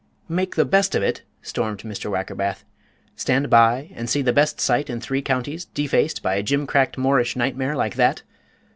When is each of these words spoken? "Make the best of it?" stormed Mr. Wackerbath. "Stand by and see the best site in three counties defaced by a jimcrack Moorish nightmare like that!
"Make 0.27 0.55
the 0.55 0.65
best 0.65 0.95
of 0.95 1.03
it?" 1.03 1.21
stormed 1.43 1.81
Mr. 1.83 2.09
Wackerbath. 2.09 2.65
"Stand 3.15 3.51
by 3.51 3.91
and 3.93 4.09
see 4.09 4.23
the 4.23 4.33
best 4.33 4.59
site 4.59 4.89
in 4.89 4.99
three 4.99 5.21
counties 5.21 5.65
defaced 5.65 6.23
by 6.23 6.37
a 6.37 6.43
jimcrack 6.43 6.97
Moorish 6.97 7.35
nightmare 7.35 7.75
like 7.75 7.93
that! 7.97 8.23